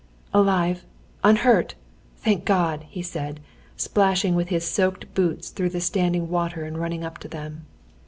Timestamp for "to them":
7.19-7.67